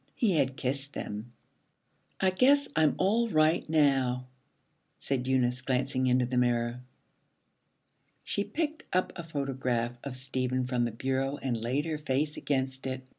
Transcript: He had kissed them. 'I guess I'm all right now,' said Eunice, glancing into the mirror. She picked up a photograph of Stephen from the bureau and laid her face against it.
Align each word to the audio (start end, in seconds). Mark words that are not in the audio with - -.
He 0.15 0.31
had 0.35 0.57
kissed 0.57 0.93
them. 0.93 1.31
'I 2.19 2.31
guess 2.31 2.67
I'm 2.75 2.95
all 2.97 3.29
right 3.29 3.69
now,' 3.69 4.25
said 4.97 5.27
Eunice, 5.27 5.61
glancing 5.61 6.07
into 6.07 6.25
the 6.25 6.37
mirror. 6.37 6.79
She 8.23 8.43
picked 8.43 8.83
up 8.91 9.13
a 9.15 9.23
photograph 9.23 9.95
of 10.03 10.17
Stephen 10.17 10.65
from 10.65 10.85
the 10.85 10.91
bureau 10.91 11.37
and 11.37 11.55
laid 11.61 11.85
her 11.85 11.99
face 11.99 12.35
against 12.35 12.87
it. 12.87 13.07